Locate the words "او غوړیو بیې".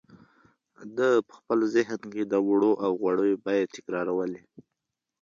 2.85-3.71